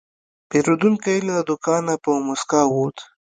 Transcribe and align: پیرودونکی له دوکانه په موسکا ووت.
پیرودونکی 0.49 1.17
له 1.27 1.35
دوکانه 1.47 1.93
په 2.03 2.11
موسکا 2.27 2.61
ووت. 2.67 2.97